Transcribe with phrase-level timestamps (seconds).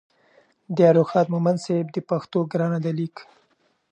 [0.75, 3.15] د ارواښاد مومند صیب د پښتو ګرانه ده لیک